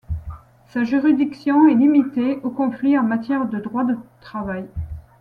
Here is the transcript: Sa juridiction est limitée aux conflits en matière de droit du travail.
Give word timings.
Sa 0.65 0.83
juridiction 0.83 1.67
est 1.67 1.75
limitée 1.75 2.37
aux 2.41 2.49
conflits 2.49 2.97
en 2.97 3.03
matière 3.03 3.47
de 3.47 3.59
droit 3.59 3.83
du 3.83 3.93
travail. 4.19 4.65